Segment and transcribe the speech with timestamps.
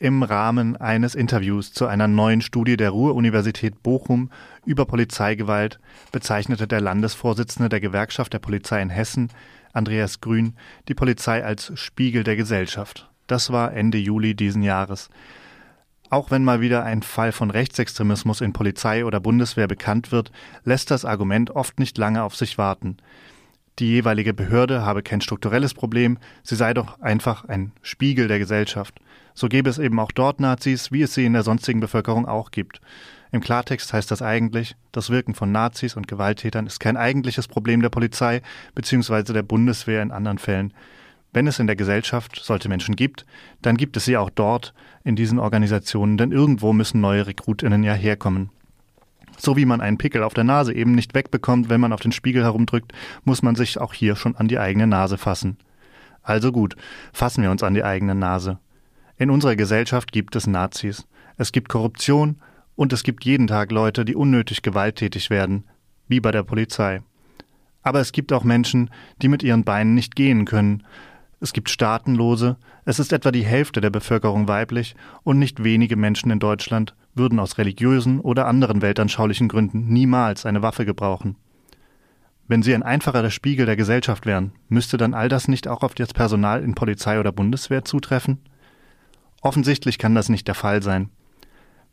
[0.00, 4.28] Im Rahmen eines Interviews zu einer neuen Studie der Ruhr-Universität Bochum
[4.66, 5.78] über Polizeigewalt
[6.10, 9.30] bezeichnete der Landesvorsitzende der Gewerkschaft der Polizei in Hessen,
[9.72, 10.56] Andreas Grün,
[10.88, 13.08] die Polizei als Spiegel der Gesellschaft.
[13.28, 15.10] Das war Ende Juli diesen Jahres.
[16.10, 20.32] Auch wenn mal wieder ein Fall von Rechtsextremismus in Polizei oder Bundeswehr bekannt wird,
[20.64, 22.96] lässt das Argument oft nicht lange auf sich warten.
[23.80, 29.00] Die jeweilige Behörde habe kein strukturelles Problem, sie sei doch einfach ein Spiegel der Gesellschaft.
[29.34, 32.52] So gäbe es eben auch dort Nazis, wie es sie in der sonstigen Bevölkerung auch
[32.52, 32.80] gibt.
[33.32, 37.82] Im Klartext heißt das eigentlich, das Wirken von Nazis und Gewalttätern ist kein eigentliches Problem
[37.82, 38.42] der Polizei
[38.76, 39.32] bzw.
[39.32, 40.72] der Bundeswehr in anderen Fällen.
[41.32, 43.26] Wenn es in der Gesellschaft solche Menschen gibt,
[43.60, 44.72] dann gibt es sie auch dort
[45.02, 48.50] in diesen Organisationen, denn irgendwo müssen neue Rekrutinnen ja herkommen.
[49.36, 52.12] So wie man einen Pickel auf der Nase eben nicht wegbekommt, wenn man auf den
[52.12, 52.92] Spiegel herumdrückt,
[53.24, 55.58] muss man sich auch hier schon an die eigene Nase fassen.
[56.22, 56.76] Also gut,
[57.12, 58.58] fassen wir uns an die eigene Nase.
[59.16, 61.06] In unserer Gesellschaft gibt es Nazis.
[61.36, 62.40] Es gibt Korruption
[62.76, 65.64] und es gibt jeden Tag Leute, die unnötig gewalttätig werden,
[66.08, 67.02] wie bei der Polizei.
[67.82, 70.84] Aber es gibt auch Menschen, die mit ihren Beinen nicht gehen können,
[71.44, 72.56] es gibt Staatenlose,
[72.86, 77.38] es ist etwa die Hälfte der Bevölkerung weiblich und nicht wenige Menschen in Deutschland würden
[77.38, 81.36] aus religiösen oder anderen weltanschaulichen Gründen niemals eine Waffe gebrauchen.
[82.48, 85.94] Wenn sie ein einfacher Spiegel der Gesellschaft wären, müsste dann all das nicht auch auf
[85.94, 88.38] das Personal in Polizei oder Bundeswehr zutreffen?
[89.42, 91.10] Offensichtlich kann das nicht der Fall sein.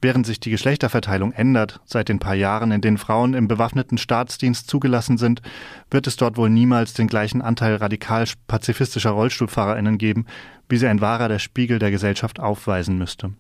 [0.02, 4.68] Während sich die Geschlechterverteilung ändert, seit den paar Jahren, in denen Frauen im bewaffneten Staatsdienst
[4.68, 5.44] zugelassen sind,
[5.92, 10.26] wird es dort wohl niemals den gleichen Anteil radikal pazifistischer Rollstuhlfahrerinnen geben,
[10.70, 13.34] wie sie ein wahrer der Spiegel der Gesellschaft aufweisen müsste.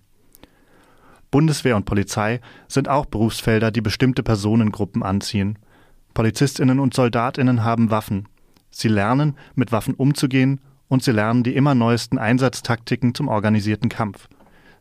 [1.31, 5.57] Bundeswehr und Polizei sind auch Berufsfelder, die bestimmte Personengruppen anziehen.
[6.13, 8.27] Polizistinnen und Soldatinnen haben Waffen.
[8.69, 14.27] Sie lernen, mit Waffen umzugehen und sie lernen die immer neuesten Einsatztaktiken zum organisierten Kampf.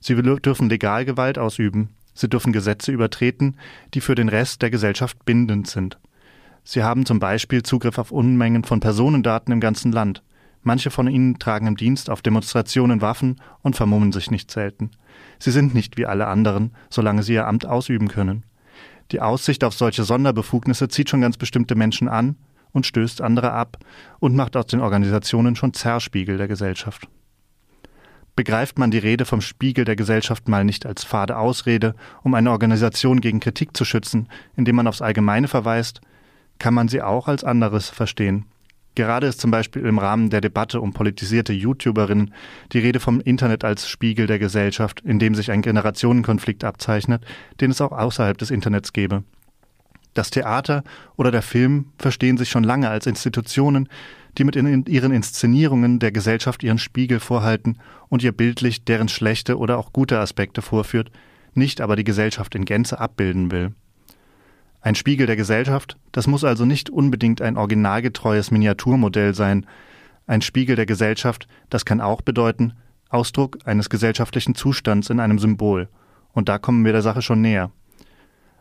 [0.01, 1.91] Sie dürfen Legalgewalt ausüben.
[2.15, 3.56] Sie dürfen Gesetze übertreten,
[3.95, 5.98] die für den Rest der Gesellschaft bindend sind.
[6.65, 10.23] Sie haben zum Beispiel Zugriff auf Unmengen von Personendaten im ganzen Land.
[10.63, 14.91] Manche von ihnen tragen im Dienst auf Demonstrationen Waffen und vermummen sich nicht selten.
[15.39, 18.45] Sie sind nicht wie alle anderen, solange sie ihr Amt ausüben können.
[19.11, 22.36] Die Aussicht auf solche Sonderbefugnisse zieht schon ganz bestimmte Menschen an
[22.73, 23.79] und stößt andere ab
[24.19, 27.08] und macht aus den Organisationen schon Zerspiegel der Gesellschaft.
[28.36, 32.51] Begreift man die Rede vom Spiegel der Gesellschaft mal nicht als fade Ausrede, um eine
[32.51, 36.01] Organisation gegen Kritik zu schützen, indem man aufs Allgemeine verweist,
[36.58, 38.46] kann man sie auch als anderes verstehen.
[38.95, 42.35] Gerade ist zum Beispiel im Rahmen der Debatte um politisierte YouTuberinnen
[42.73, 47.24] die Rede vom Internet als Spiegel der Gesellschaft, in dem sich ein Generationenkonflikt abzeichnet,
[47.61, 49.23] den es auch außerhalb des Internets gäbe.
[50.14, 50.83] Das Theater
[51.17, 53.89] oder der Film verstehen sich schon lange als Institutionen,
[54.39, 59.58] die mit in ihren Inszenierungen der Gesellschaft ihren Spiegel vorhalten und ihr bildlich deren schlechte
[59.58, 61.11] oder auch gute Aspekte vorführt,
[61.55, 63.73] nicht aber die Gesellschaft in Gänze abbilden will.
[64.83, 69.67] Ein Spiegel der Gesellschaft, das muss also nicht unbedingt ein originalgetreues Miniaturmodell sein.
[70.27, 72.73] Ein Spiegel der Gesellschaft, das kann auch bedeuten,
[73.11, 75.89] Ausdruck eines gesellschaftlichen Zustands in einem Symbol.
[76.33, 77.73] Und da kommen wir der Sache schon näher.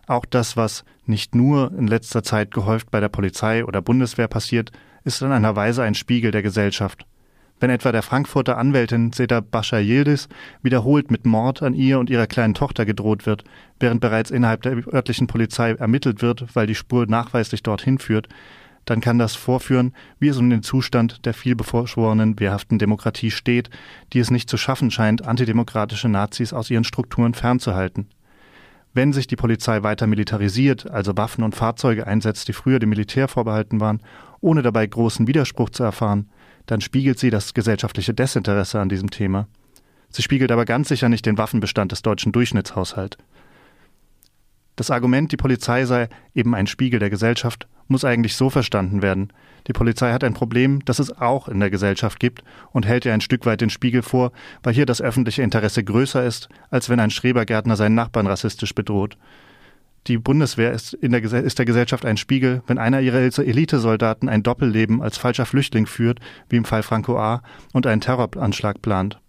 [0.08, 4.72] Auch das, was nicht nur in letzter Zeit gehäuft bei der Polizei oder Bundeswehr passiert,
[5.04, 7.06] ist in einer Weise ein Spiegel der Gesellschaft.
[7.60, 10.30] Wenn etwa der Frankfurter Anwältin Seda Bascha Yildiz
[10.64, 13.44] wiederholt mit Mord an ihr und ihrer kleinen Tochter gedroht wird,
[13.80, 18.30] während bereits innerhalb der örtlichen Polizei ermittelt wird, weil die Spur nachweislich dorthin führt,
[18.86, 23.70] dann kann das vorführen, wie es um den Zustand der vielbevorschworenen wehrhaften Demokratie steht,
[24.14, 28.08] die es nicht zu schaffen scheint, antidemokratische Nazis aus ihren Strukturen fernzuhalten.
[28.94, 33.28] Wenn sich die Polizei weiter militarisiert, also Waffen und Fahrzeuge einsetzt, die früher dem Militär
[33.28, 34.02] vorbehalten waren,
[34.42, 36.30] ohne dabei großen Widerspruch zu erfahren,
[36.66, 39.48] dann spiegelt sie das gesellschaftliche Desinteresse an diesem Thema.
[40.10, 43.18] Sie spiegelt aber ganz sicher nicht den Waffenbestand des deutschen Durchschnittshaushalts.
[44.76, 49.34] Das Argument, die Polizei sei eben ein Spiegel der Gesellschaft, muss eigentlich so verstanden werden.
[49.68, 53.14] Die Polizei hat ein Problem, das es auch in der Gesellschaft gibt und hält ihr
[53.14, 54.32] ein Stück weit den Spiegel vor,
[54.64, 59.18] weil hier das öffentliche Interesse größer ist, als wenn ein Schrebergärtner seinen Nachbarn rassistisch bedroht.
[60.10, 64.42] Die Bundeswehr ist, in der, ist der Gesellschaft ein Spiegel, wenn einer ihrer Elitesoldaten ein
[64.42, 66.20] Doppelleben als falscher Flüchtling führt,
[66.50, 69.20] wie im Fall Franco A., und einen Terroranschlag plant.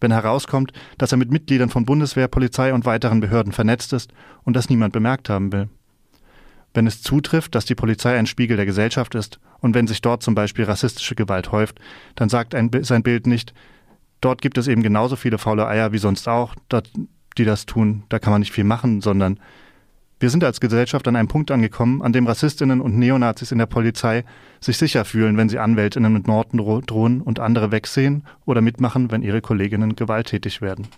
[0.00, 4.56] Wenn herauskommt, dass er mit Mitgliedern von Bundeswehr, Polizei und weiteren Behörden vernetzt ist und
[4.56, 5.68] das niemand bemerkt haben will.
[6.72, 10.22] Wenn es zutrifft, dass die Polizei ein Spiegel der Gesellschaft ist und wenn sich dort
[10.22, 11.80] zum Beispiel rassistische Gewalt häuft,
[12.14, 13.52] dann sagt ein, sein Bild nicht,
[14.22, 16.54] dort gibt es eben genauso viele faule Eier wie sonst auch,
[17.36, 19.38] die das tun, da kann man nicht viel machen, sondern
[20.24, 23.66] wir sind als Gesellschaft an einem Punkt angekommen, an dem Rassistinnen und Neonazis in der
[23.66, 24.24] Polizei
[24.58, 26.56] sich sicher fühlen, wenn sie Anwältinnen mit Morden
[26.86, 30.88] drohen und andere wegsehen oder mitmachen, wenn ihre Kolleginnen gewalttätig werden.